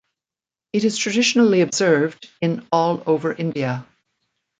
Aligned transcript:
It 0.73 0.83
is 0.83 0.97
traditionally 0.97 1.61
observed 1.61 2.27
in 2.41 2.67
all 2.71 3.03
over 3.05 3.31
India. 3.33 3.85